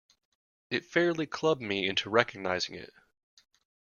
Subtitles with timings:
[0.71, 2.91] It fairly clubbed me into recognizing it.